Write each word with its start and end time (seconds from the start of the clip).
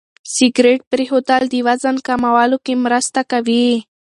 سګرېټ 0.35 0.81
پرېښودل 0.91 1.43
د 1.49 1.55
وزن 1.67 1.95
کمولو 2.07 2.57
کې 2.65 2.73
مرسته 2.85 3.21
کوي. 3.31 3.67